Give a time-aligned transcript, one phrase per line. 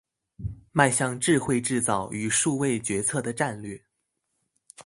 [0.73, 3.83] 邁向智慧製造與數位決策的戰略